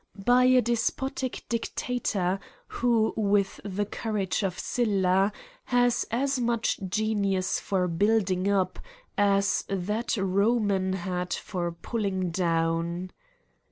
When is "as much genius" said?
6.09-7.59